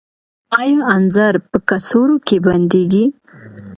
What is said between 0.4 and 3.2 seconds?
آیا انځر په کڅوړو کې بندیږي؟